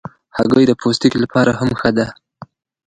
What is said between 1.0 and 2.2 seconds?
لپاره هم ښه ده.